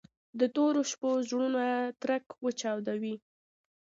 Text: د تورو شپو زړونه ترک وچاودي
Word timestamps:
د 0.39 0.41
تورو 0.55 0.81
شپو 0.91 1.09
زړونه 1.29 1.63
ترک 2.01 2.25
وچاودي 2.45 3.15